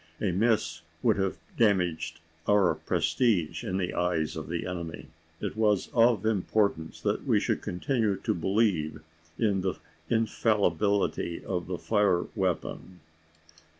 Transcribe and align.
A 0.19 0.31
miss 0.31 0.81
would 1.03 1.17
have 1.17 1.37
damaged 1.57 2.21
our 2.47 2.73
prestige 2.73 3.63
in 3.63 3.77
the 3.77 3.93
eyes 3.93 4.35
of 4.35 4.49
the 4.49 4.65
enemy. 4.65 5.09
It 5.39 5.55
was 5.55 5.89
of 5.93 6.25
importance 6.25 6.99
that 7.01 7.27
they 7.27 7.37
should 7.37 7.61
continue 7.61 8.15
to 8.15 8.33
believe 8.33 9.01
in 9.37 9.61
the 9.61 9.75
infallibility 10.09 11.45
of 11.45 11.67
the 11.67 11.77
fire 11.77 12.23
weapon. 12.35 13.01